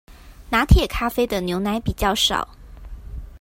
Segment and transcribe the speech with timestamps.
[0.49, 2.57] 拿鐵咖啡的牛奶比較少